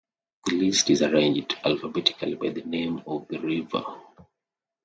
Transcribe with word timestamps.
The 0.47 0.53
list 0.55 0.89
is 0.89 1.03
arranged 1.03 1.57
alphabetically 1.63 2.33
by 2.33 2.49
the 2.49 2.63
name 2.63 3.03
of 3.05 3.27
the 3.27 3.37
river. 3.39 3.83